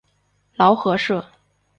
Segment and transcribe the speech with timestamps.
[0.55, 1.23] 劳合社。